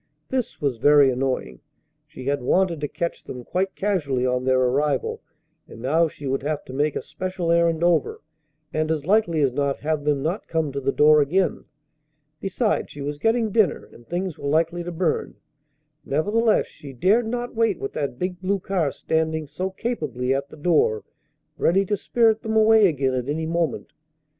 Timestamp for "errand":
7.51-7.83